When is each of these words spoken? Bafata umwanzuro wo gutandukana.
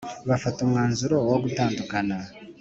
Bafata 0.29 0.57
umwanzuro 0.65 1.15
wo 1.31 1.37
gutandukana. 1.43 2.17